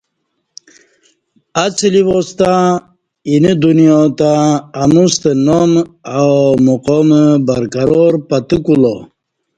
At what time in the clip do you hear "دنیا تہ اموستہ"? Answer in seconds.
3.61-5.31